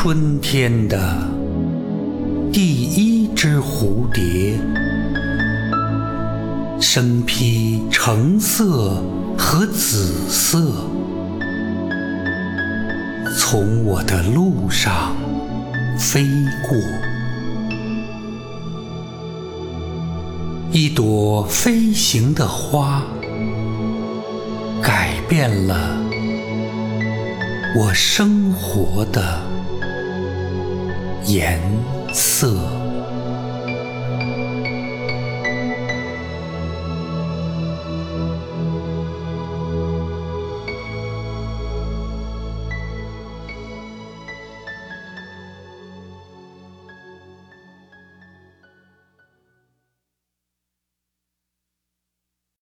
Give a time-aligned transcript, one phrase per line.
[0.00, 0.96] 春天的
[2.52, 4.56] 第一只蝴蝶，
[6.80, 9.02] 身披橙色
[9.36, 10.72] 和紫色，
[13.36, 15.16] 从我的路上
[15.98, 16.24] 飞
[16.68, 16.78] 过。
[20.70, 23.02] 一朵飞行的花，
[24.80, 25.98] 改变了
[27.76, 29.40] 我生活的
[31.28, 31.60] 颜
[32.10, 32.57] 色。